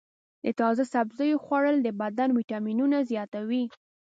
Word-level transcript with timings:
د 0.43 0.45
تازه 0.59 0.83
سبزیو 0.93 1.41
خوړل 1.43 1.77
د 1.83 1.87
بدن 2.01 2.29
ویټامینونه 2.37 2.97
زیاتوي. 3.11 3.63